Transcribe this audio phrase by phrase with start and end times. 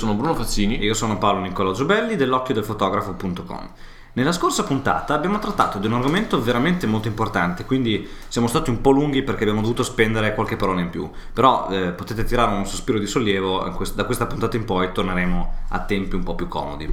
[0.00, 0.78] sono Bruno Fazzini.
[0.78, 3.70] E io sono Paolo Niccolò Giobelli dell'occhio del fotografo.com.
[4.12, 8.80] Nella scorsa puntata abbiamo trattato di un argomento veramente molto importante, quindi siamo stati un
[8.80, 12.66] po' lunghi perché abbiamo dovuto spendere qualche parola in più, però eh, potete tirare un
[12.66, 16.92] sospiro di sollievo, da questa puntata in poi torneremo a tempi un po' più comodi.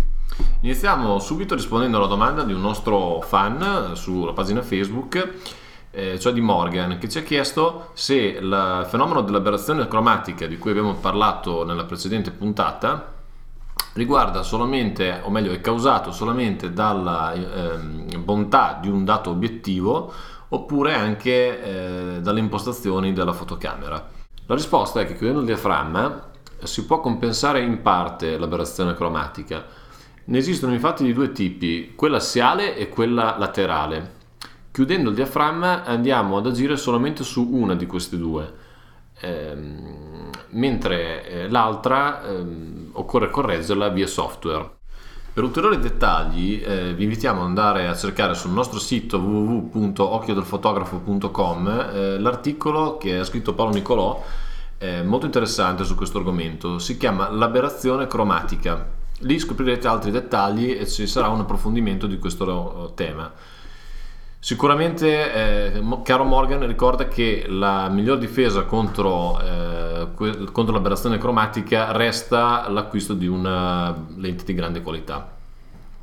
[0.62, 5.34] Iniziamo subito rispondendo alla domanda di un nostro fan sulla pagina Facebook,
[5.98, 10.70] eh, cioè di Morgan, che ci ha chiesto se il fenomeno dell'aberrazione cromatica di cui
[10.70, 13.14] abbiamo parlato nella precedente puntata
[13.94, 17.78] riguarda solamente, o meglio è causato solamente dalla eh,
[18.20, 20.14] bontà di un dato obiettivo
[20.50, 24.08] oppure anche eh, dalle impostazioni della fotocamera.
[24.46, 26.30] La risposta è che chiudendo il diaframma
[26.62, 29.66] si può compensare in parte l'aberrazione cromatica.
[30.26, 34.17] Ne esistono infatti di due tipi, quella assiale e quella laterale.
[34.78, 38.54] Chiudendo il diaframma andiamo ad agire solamente su una di queste due.
[39.22, 44.70] Ehm, mentre eh, l'altra ehm, occorre correggerla via software.
[45.34, 52.20] Per ulteriori dettagli eh, vi invitiamo ad andare a cercare sul nostro sito www.occhiodelfotografo.com eh,
[52.20, 54.24] l'articolo che ha scritto Paolo Nicolò,
[54.78, 58.88] eh, molto interessante su questo argomento, si chiama L'aberrazione cromatica.
[59.22, 63.56] Lì scoprirete altri dettagli e ci sarà un approfondimento di questo tema.
[64.40, 70.08] Sicuramente, eh, caro Morgan, ricorda che la miglior difesa contro, eh,
[70.52, 75.36] contro l'aberrazione cromatica resta l'acquisto di una lente di grande qualità.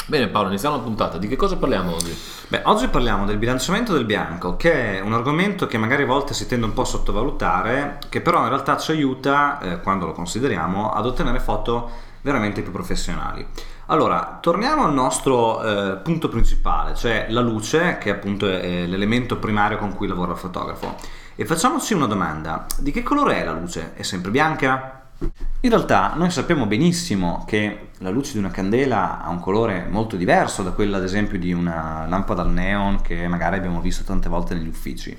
[0.07, 1.17] Bene Paolo, iniziamo la puntata.
[1.17, 2.15] Di che cosa parliamo oggi?
[2.49, 6.35] Beh, oggi parliamo del bilanciamento del bianco, che è un argomento che magari a volte
[6.35, 10.13] si tende un po' a sottovalutare, che però in realtà ci aiuta, eh, quando lo
[10.13, 11.89] consideriamo, ad ottenere foto
[12.21, 13.47] veramente più professionali.
[13.87, 19.77] Allora, torniamo al nostro eh, punto principale, cioè la luce, che appunto è l'elemento primario
[19.77, 20.97] con cui lavora il fotografo.
[21.35, 23.93] E facciamoci una domanda, di che colore è la luce?
[23.95, 25.03] È sempre bianca?
[25.61, 30.17] In realtà noi sappiamo benissimo che la luce di una candela ha un colore molto
[30.17, 34.31] diverso da quella ad esempio di una lampada al neon che magari abbiamo visto tante
[34.31, 35.17] volte negli uffici.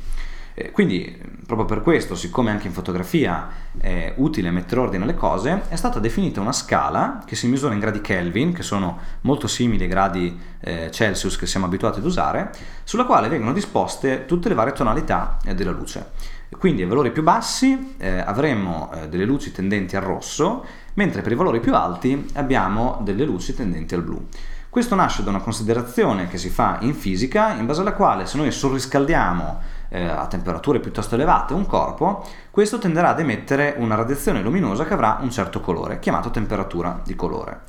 [0.58, 5.64] Eh, quindi, proprio per questo, siccome anche in fotografia è utile mettere ordine alle cose,
[5.68, 9.84] è stata definita una scala che si misura in gradi Kelvin, che sono molto simili
[9.84, 12.52] ai gradi eh, Celsius che siamo abituati ad usare,
[12.86, 16.12] sulla quale vengono disposte tutte le varie tonalità eh, della luce.
[16.58, 21.34] Quindi ai valori più bassi eh, avremo eh, delle luci tendenti al rosso, mentre per
[21.34, 24.26] i valori più alti abbiamo delle luci tendenti al blu.
[24.70, 28.38] Questo nasce da una considerazione che si fa in fisica, in base alla quale se
[28.38, 29.62] noi surriscaldiamo
[29.96, 34.94] eh, a temperature piuttosto elevate un corpo, questo tenderà ad emettere una radiazione luminosa che
[34.94, 37.62] avrà un certo colore, chiamato temperatura di colore.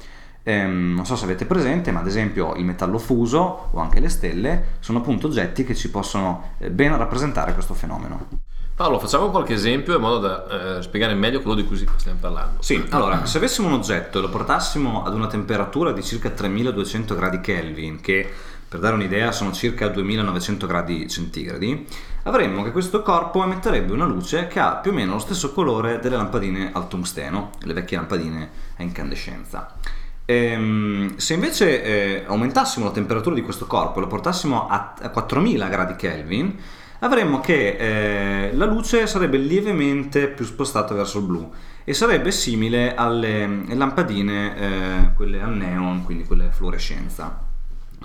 [0.42, 4.08] Ehm, non so se avete presente, ma ad esempio il metallo fuso o anche le
[4.08, 8.54] stelle sono appunto oggetti che ci possono eh, ben rappresentare questo fenomeno.
[8.74, 12.60] Paolo, facciamo qualche esempio in modo da eh, spiegare meglio quello di cui stiamo parlando.
[12.62, 17.14] Sì, allora, se avessimo un oggetto e lo portassimo ad una temperatura di circa 3200
[17.14, 18.30] gradi Kelvin, che
[18.68, 21.86] per dare un'idea sono circa 2900 gradi centigradi,
[22.24, 26.00] avremmo che questo corpo emetterebbe una luce che ha più o meno lo stesso colore
[26.00, 29.74] delle lampadine al tungsteno, le vecchie lampadine a incandescenza.
[30.24, 35.10] Ehm, se invece eh, aumentassimo la temperatura di questo corpo e lo portassimo a, a
[35.10, 36.58] 4000 gradi Kelvin,
[37.00, 41.52] avremmo che eh, la luce sarebbe lievemente più spostata verso il blu
[41.84, 47.45] e sarebbe simile alle lampadine, eh, quelle al neon, quindi quelle a fluorescenza.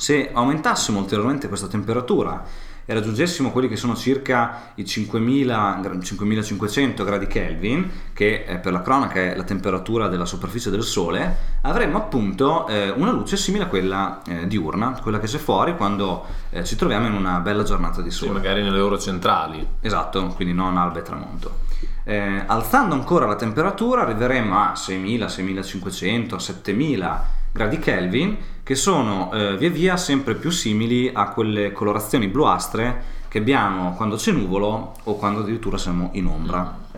[0.02, 2.44] Se aumentassimo ulteriormente questa temperatura
[2.86, 9.20] e raggiungessimo quelli che sono circa i 5000, 5500 gradi Kelvin, che per la cronaca
[9.20, 14.24] è la temperatura della superficie del Sole, avremmo appunto eh, una luce simile a quella
[14.26, 18.10] eh, diurna, quella che c'è fuori quando eh, ci troviamo in una bella giornata di
[18.10, 18.32] sole.
[18.32, 19.64] Sì, magari nelle ore centrali.
[19.82, 21.60] Esatto, quindi non alba e tramonto.
[22.06, 29.58] Eh, alzando ancora la temperatura arriveremo a 6000, 6500, 7000 gradi Kelvin che sono eh,
[29.58, 35.16] via via sempre più simili a quelle colorazioni bluastre che abbiamo quando c'è nuvolo o
[35.16, 36.90] quando addirittura siamo in ombra.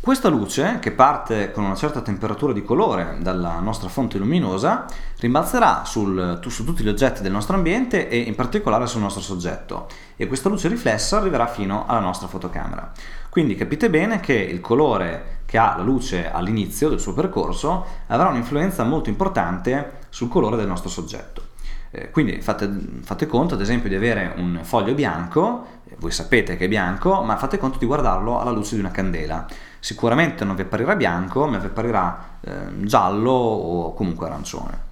[0.00, 4.86] Questa luce, che parte con una certa temperatura di colore dalla nostra fonte luminosa,
[5.18, 9.88] rimbalzerà sul, su tutti gli oggetti del nostro ambiente e in particolare sul nostro soggetto
[10.16, 12.92] e questa luce riflessa arriverà fino alla nostra fotocamera.
[13.28, 18.28] Quindi capite bene che il colore che ha la luce all'inizio del suo percorso avrà
[18.28, 21.42] un'influenza molto importante sul colore del nostro soggetto.
[21.90, 26.58] Eh, quindi fate, fate, conto ad esempio di avere un foglio bianco, eh, voi sapete
[26.58, 29.46] che è bianco, ma fate conto di guardarlo alla luce di una candela.
[29.80, 34.86] Sicuramente non vi apparirà bianco, ma vi apparirà eh, giallo o comunque arancione.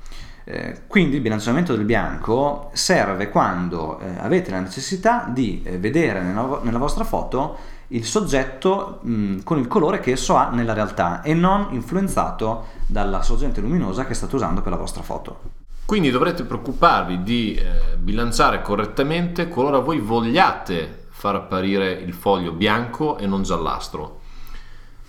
[0.45, 6.61] Eh, quindi il bilanciamento del bianco serve quando eh, avete la necessità di vedere nella,
[6.63, 7.59] nella, vostra foto
[7.89, 13.23] il soggetto mh, con il colore che esso ha nella realtà e non influenzato dalla
[13.23, 15.41] sorgente luminosa che state usando per la vostra foto.
[15.85, 23.19] Quindi dovrete preoccuparvi di eh, bilanciare correttamente qualora voi vogliate far apparire il foglio bianco
[23.19, 24.21] e non giallastro.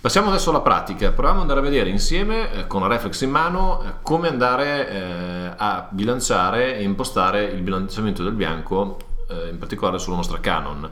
[0.00, 3.30] Passiamo adesso alla pratica, proviamo ad andare a vedere insieme eh, con la reflex in
[3.30, 8.98] mano eh, come andare eh, a bilanciare e impostare il bilanciamento del bianco,
[9.28, 10.88] eh, in particolare sulla nostra Canon.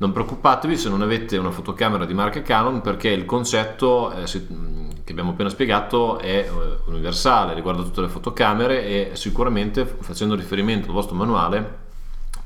[0.00, 4.46] Non preoccupatevi se non avete una fotocamera di marca Canon perché il concetto eh, si,
[5.04, 6.50] che abbiamo appena spiegato è eh,
[6.86, 11.78] universale, riguarda tutte le fotocamere e sicuramente facendo riferimento al vostro manuale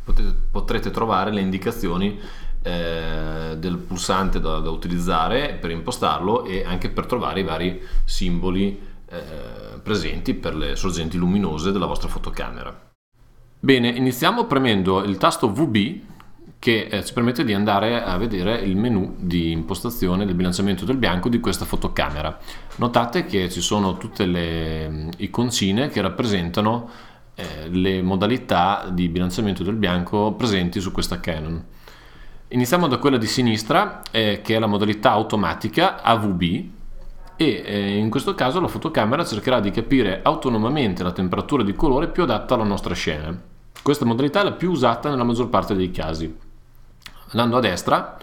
[0.02, 2.18] potete, potrete trovare le indicazioni
[2.60, 8.80] eh, del pulsante da, da, utilizzare per impostarlo e anche per trovare i vari simboli
[9.08, 9.20] eh,
[9.80, 12.90] presenti per le sorgenti luminose della vostra fotocamera.
[13.60, 16.12] Bene, iniziamo premendo il tasto VB
[16.64, 20.96] che eh, ci permette di andare a vedere il menu di impostazione del bilanciamento del
[20.96, 22.38] bianco di questa fotocamera.
[22.76, 26.88] Notate che ci sono tutte le mm, iconcine che rappresentano
[27.34, 31.62] eh, le modalità di bilanciamento del bianco presenti su questa Canon.
[32.48, 36.42] Iniziamo da quella di sinistra, eh, che è la modalità automatica AVB,
[37.36, 42.08] e eh, in questo caso la fotocamera cercherà di capire autonomamente la temperatura di colore
[42.08, 43.38] più adatta alla nostra scena.
[43.82, 46.43] Questa modalità è la più usata nella maggior parte dei casi.
[47.34, 48.16] Andando a destra,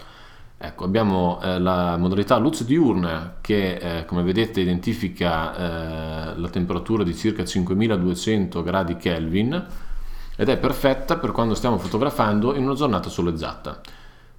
[0.56, 7.02] ecco, abbiamo eh, la modalità luce diurna che eh, come vedete identifica eh, la temperatura
[7.02, 9.66] di circa 5200 gradi Kelvin
[10.34, 13.82] ed è perfetta per quando stiamo fotografando in una giornata soleggiata.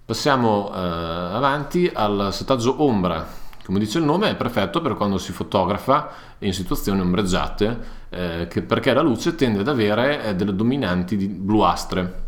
[0.04, 3.28] Passiamo eh, avanti al settaggio ombra.
[3.64, 6.10] Come dice il nome, è perfetto per quando si fotografa
[6.40, 7.80] in situazioni ombreggiate,
[8.10, 12.23] eh, perché la luce tende ad avere eh, delle dominanti bluastre.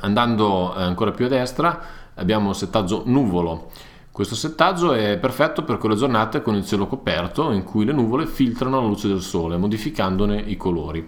[0.00, 1.80] Andando eh, ancora più a destra
[2.14, 3.70] abbiamo il settaggio nuvolo.
[4.10, 8.26] Questo settaggio è perfetto per quelle giornate con il cielo coperto in cui le nuvole
[8.26, 11.06] filtrano la luce del sole, modificandone i colori.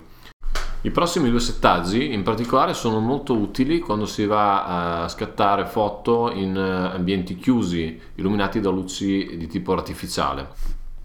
[0.82, 6.30] I prossimi due settaggi in particolare sono molto utili quando si va a scattare foto
[6.30, 10.50] in eh, ambienti chiusi, illuminati da luci di tipo artificiale.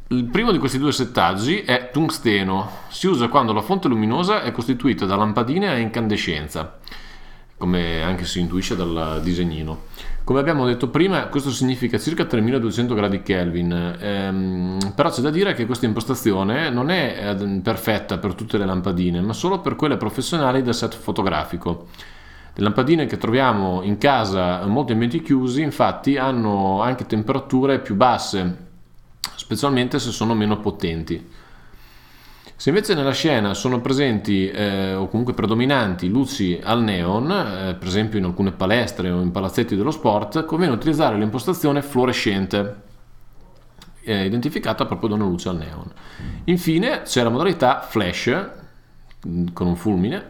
[0.10, 4.52] Il primo di questi due settaggi è tungsteno, si usa quando la fonte luminosa è
[4.52, 6.78] costituita da lampadine a incandescenza,
[7.58, 9.84] come anche si intuisce dal disegnino.
[10.24, 15.54] Come abbiamo detto prima, questo significa circa 3200 gradi Kelvin, ehm, però c'è da dire
[15.54, 19.98] che questa impostazione non è eh, perfetta per tutte le lampadine, ma solo per quelle
[19.98, 21.88] professionali del set fotografico.
[22.56, 27.96] Le lampadine che troviamo in casa in molti ambienti chiusi, infatti, hanno anche temperature più
[27.96, 28.58] basse,
[29.36, 31.42] specialmente se sono meno potenti.
[32.56, 37.88] Se invece nella scena sono presenti eh, o comunque predominanti luci al neon, eh, per
[37.88, 42.82] esempio in alcune palestre o in palazzetti dello sport, conviene utilizzare l'impostazione fluorescente,
[44.04, 45.92] eh, identificata proprio da una luce al neon.
[46.46, 48.50] Infine c'è la modalità flash,
[49.28, 50.26] mm, con un fulmine,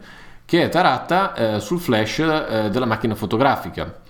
[0.46, 4.02] che è tarata eh, sul flash eh, della macchina fotografica.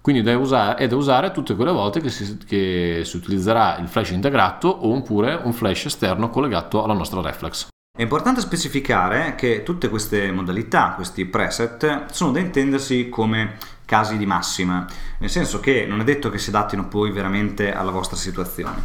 [0.00, 4.10] Quindi usare, è da usare tutte quelle volte che si, che si utilizzerà il flash
[4.10, 7.68] integrato oppure un flash esterno collegato alla nostra reflex.
[7.96, 14.24] È importante specificare che tutte queste modalità, questi preset, sono da intendersi come casi di
[14.24, 14.86] massima,
[15.18, 18.84] nel senso che non è detto che si adattino poi veramente alla vostra situazione.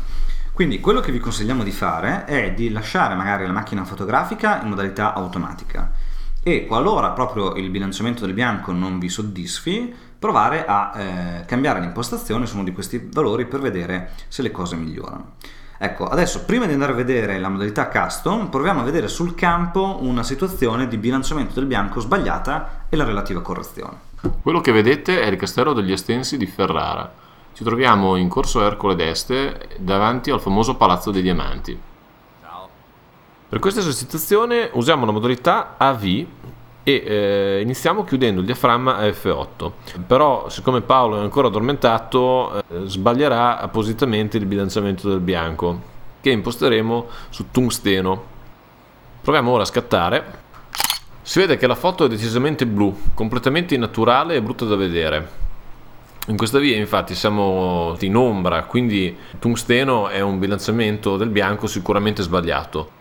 [0.51, 4.69] Quindi quello che vi consigliamo di fare è di lasciare magari la macchina fotografica in
[4.69, 5.91] modalità automatica
[6.43, 9.93] e qualora proprio il bilanciamento del bianco non vi soddisfi,
[10.23, 14.77] provare a eh, cambiare l'impostazione su uno di questi valori per vedere se le cose
[14.77, 15.33] migliorano.
[15.77, 19.97] Ecco, adesso prima di andare a vedere la modalità custom, proviamo a vedere sul campo
[19.99, 23.97] una situazione di bilanciamento del bianco sbagliata e la relativa correzione.
[24.41, 27.11] Quello che vedete è il castello degli estensi di Ferrara.
[27.51, 31.77] Ci troviamo in corso Ercole d'Este davanti al famoso Palazzo dei Diamanti.
[33.49, 36.25] Per questa esercitazione usiamo la modalità AV
[36.83, 39.71] e eh, iniziamo chiudendo il diaframma a F8
[40.05, 45.91] però siccome Paolo è ancora addormentato eh, sbaglierà appositamente il bilanciamento del bianco
[46.23, 48.23] che imposteremo su tungsteno.
[49.21, 50.41] Proviamo ora a scattare.
[51.21, 55.41] Si vede che la foto è decisamente blu completamente innaturale e brutta da vedere.
[56.27, 62.21] In questa via infatti siamo in ombra quindi tungsteno è un bilanciamento del bianco sicuramente
[62.21, 62.91] sbagliato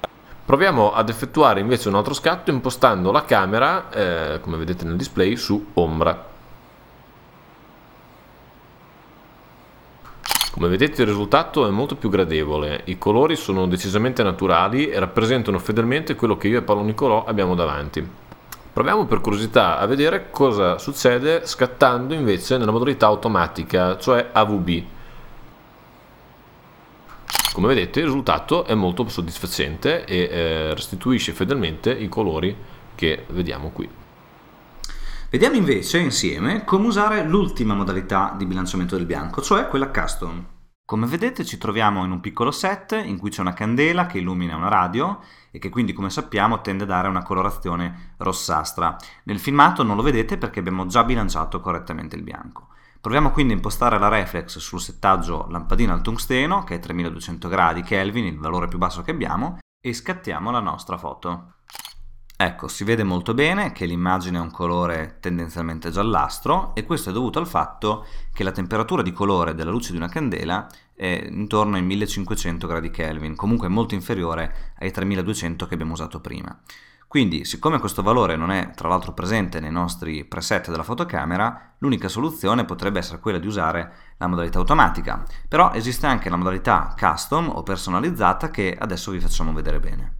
[0.44, 5.36] Proviamo ad effettuare invece un altro scatto impostando la camera, eh, come vedete nel display,
[5.36, 6.30] su ombra.
[10.50, 15.58] Come vedete il risultato è molto più gradevole, i colori sono decisamente naturali e rappresentano
[15.58, 18.06] fedelmente quello che io e Paolo Nicolò abbiamo davanti.
[18.72, 24.84] Proviamo per curiosità a vedere cosa succede scattando invece nella modalità automatica, cioè AVB.
[27.52, 32.56] Come vedete il risultato è molto soddisfacente e eh, restituisce fedelmente i colori
[32.94, 33.86] che vediamo qui.
[35.28, 40.46] Vediamo invece insieme come usare l'ultima modalità di bilanciamento del bianco, cioè quella custom.
[40.82, 44.56] Come vedete ci troviamo in un piccolo set in cui c'è una candela che illumina
[44.56, 48.96] una radio e che quindi come sappiamo tende a dare una colorazione rossastra.
[49.24, 52.68] Nel filmato non lo vedete perché abbiamo già bilanciato correttamente il bianco.
[53.02, 57.82] Proviamo quindi a impostare la reflex sul settaggio lampadina al tungsteno che è 3200 gradi
[57.82, 61.54] Kelvin, il valore più basso che abbiamo, e scattiamo la nostra foto.
[62.36, 67.12] Ecco, si vede molto bene che l'immagine ha un colore tendenzialmente giallastro e questo è
[67.12, 71.74] dovuto al fatto che la temperatura di colore della luce di una candela è intorno
[71.74, 76.56] ai 1500 gradi Kelvin, comunque molto inferiore ai 3200 che abbiamo usato prima.
[77.12, 82.08] Quindi, siccome questo valore non è tra l'altro presente nei nostri preset della fotocamera, l'unica
[82.08, 87.50] soluzione potrebbe essere quella di usare la modalità automatica, però esiste anche la modalità custom
[87.50, 90.14] o personalizzata che adesso vi facciamo vedere bene.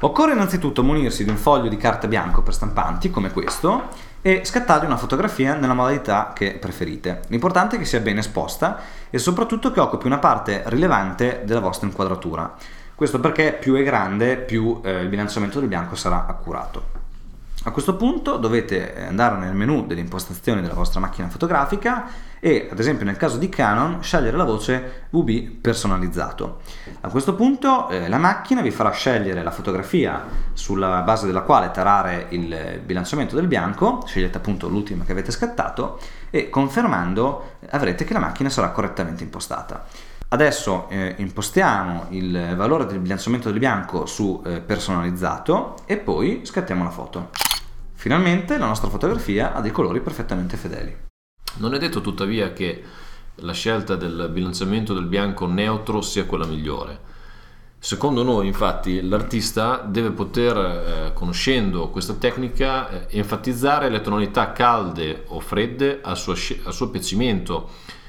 [0.00, 4.86] Occorre innanzitutto munirsi di un foglio di carta bianco per stampanti, come questo, e scattargli
[4.86, 7.22] una fotografia nella modalità che preferite.
[7.28, 11.86] L'importante è che sia ben esposta e soprattutto che occupi una parte rilevante della vostra
[11.86, 12.52] inquadratura.
[12.94, 17.02] Questo perché più è grande, più eh, il bilanciamento del bianco sarà accurato.
[17.66, 22.04] A questo punto dovete andare nel menu delle impostazioni della vostra macchina fotografica
[22.38, 26.60] e, ad esempio nel caso di Canon, scegliere la voce VB personalizzato.
[27.00, 31.70] A questo punto eh, la macchina vi farà scegliere la fotografia sulla base della quale
[31.70, 35.98] tarare il bilanciamento del bianco, scegliete appunto l'ultima che avete scattato
[36.28, 39.86] e confermando avrete che la macchina sarà correttamente impostata.
[40.34, 46.82] Adesso eh, impostiamo il valore del bilanciamento del bianco su eh, personalizzato e poi scattiamo
[46.82, 47.30] la foto.
[47.92, 50.92] Finalmente la nostra fotografia ha dei colori perfettamente fedeli.
[51.58, 52.82] Non è detto tuttavia che
[53.36, 56.98] la scelta del bilanciamento del bianco neutro sia quella migliore.
[57.78, 65.26] Secondo noi, infatti, l'artista deve poter, eh, conoscendo questa tecnica, eh, enfatizzare le tonalità calde
[65.28, 68.02] o fredde al suo, al suo piacimento.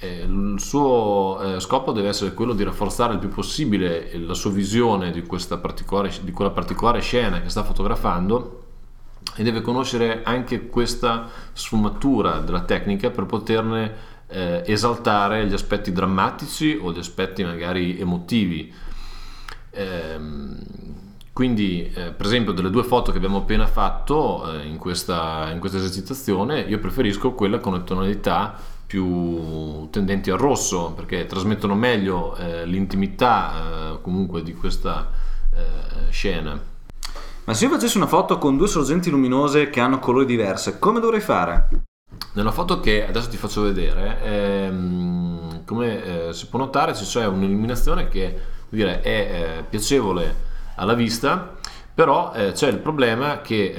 [0.00, 4.52] Eh, il suo eh, scopo deve essere quello di rafforzare il più possibile la sua
[4.52, 8.64] visione di, di quella particolare scena che sta fotografando
[9.34, 16.78] e deve conoscere anche questa sfumatura della tecnica per poterne eh, esaltare gli aspetti drammatici
[16.80, 18.72] o gli aspetti magari emotivi.
[19.70, 20.58] Ehm,
[21.32, 25.60] quindi, eh, per esempio, delle due foto che abbiamo appena fatto eh, in, questa, in,
[25.60, 28.56] questa, esercitazione, io preferisco quella con le tonalità
[28.88, 35.10] più tendenti al rosso perché trasmettono meglio eh, l'intimità eh, comunque di questa
[35.54, 36.58] eh, scena.
[37.44, 41.00] Ma se io facessi una foto con due sorgenti luminose che hanno colori diversi, come
[41.00, 41.68] dovrei fare?
[42.32, 48.08] Nella foto che adesso ti faccio vedere, ehm, come eh, si può notare, c'è un'illuminazione
[48.08, 48.40] che
[48.70, 51.57] dire, è eh, piacevole alla vista,
[51.98, 53.72] però eh, c'è il problema che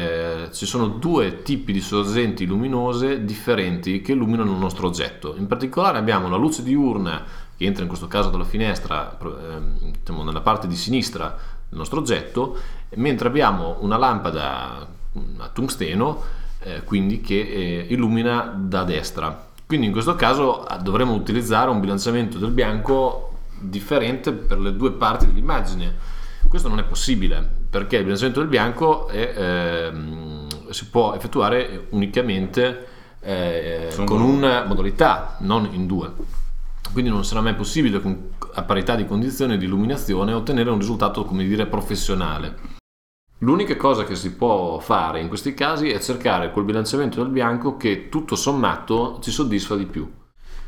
[0.43, 5.35] eh, ci sono due tipi di sorgenti luminose differenti che illuminano il nostro oggetto.
[5.37, 7.23] In particolare abbiamo la luce diurna
[7.55, 11.33] che entra in questo caso dalla finestra, ehm, diciamo, nella parte di sinistra
[11.69, 12.57] del nostro oggetto,
[12.95, 14.85] mentre abbiamo una lampada
[15.37, 16.21] a tungsteno,
[16.59, 19.47] eh, quindi che eh, illumina da destra.
[19.65, 24.91] Quindi in questo caso ah, dovremo utilizzare un bilanciamento del bianco differente per le due
[24.91, 25.95] parti dell'immagine.
[26.49, 32.87] Questo non è possibile perché il bilanciamento del bianco è, ehm, si può effettuare unicamente
[33.21, 36.11] eh, con una modalità, non in due.
[36.91, 38.01] Quindi non sarà mai possibile
[38.53, 42.77] a parità di condizioni di illuminazione ottenere un risultato, come dire, professionale.
[43.39, 47.77] L'unica cosa che si può fare in questi casi è cercare quel bilanciamento del bianco
[47.77, 50.11] che tutto sommato ci soddisfa di più.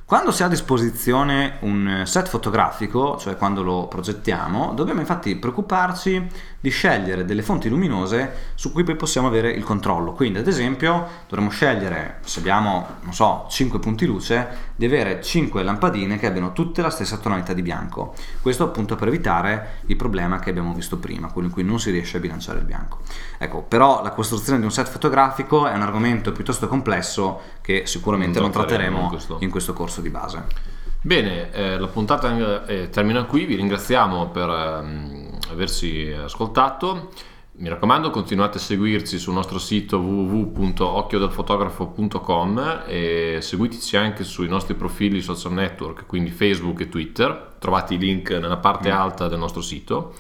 [0.06, 6.28] Quando si ha a disposizione un set fotografico, cioè quando lo progettiamo, dobbiamo infatti preoccuparci
[6.62, 10.14] di scegliere delle fonti luminose su cui poi possiamo avere il controllo.
[10.14, 15.64] Quindi, ad esempio, dovremmo scegliere, se abbiamo, non so, 5 punti luce, di avere 5
[15.64, 18.14] lampadine che abbiano tutte la stessa tonalità di bianco.
[18.42, 21.90] Questo appunto per evitare il problema che abbiamo visto prima, quello in cui non si
[21.90, 23.00] riesce a bilanciare il bianco.
[23.40, 28.40] Ecco, però la costruzione di un set fotografico è un argomento piuttosto complesso che sicuramente
[28.40, 29.38] non, non tratteremo in questo.
[29.42, 30.70] in questo corso di base.
[31.04, 35.21] Bene, eh, la puntata eh, termina qui, vi ringraziamo per eh,
[35.52, 37.12] averci ascoltato.
[37.54, 45.22] mi raccomando continuate a seguirci sul nostro sito www.occhiodelfotografo.com e seguiteci anche sui nostri profili
[45.22, 48.96] social network, quindi Facebook e Twitter, trovate i link nella parte mm.
[48.96, 50.16] alta del nostro sito.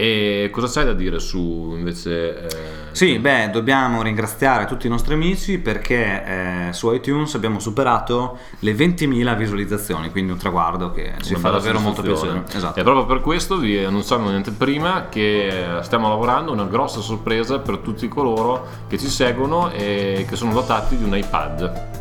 [0.00, 2.46] E cosa c'hai da dire su invece?
[2.46, 2.48] Eh,
[2.92, 8.72] sì, beh, dobbiamo ringraziare tutti i nostri amici perché eh, su iTunes abbiamo superato le
[8.72, 12.44] 20.000 visualizzazioni, quindi un traguardo che ci fa davvero molto piacere.
[12.50, 12.80] Esatto.
[12.80, 17.76] E proprio per questo vi annunciamo niente prima che stiamo lavorando una grossa sorpresa per
[17.78, 21.99] tutti coloro che ci seguono e che sono dotati di un iPad.